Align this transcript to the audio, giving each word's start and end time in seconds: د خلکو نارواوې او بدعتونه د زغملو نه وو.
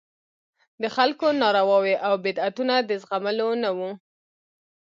د 0.81 0.83
خلکو 0.95 1.25
نارواوې 1.41 1.95
او 2.07 2.13
بدعتونه 2.25 2.75
د 2.89 2.91
زغملو 3.01 3.49
نه 3.63 3.69
وو. 3.77 3.91